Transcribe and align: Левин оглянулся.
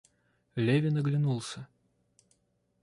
Левин 0.55 0.97
оглянулся. 0.97 1.67